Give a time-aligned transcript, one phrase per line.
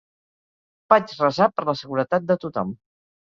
[0.93, 2.73] Vaig resar per la seguretat de tothom.